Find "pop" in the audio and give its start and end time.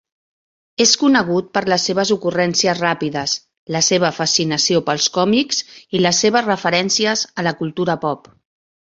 8.07-8.31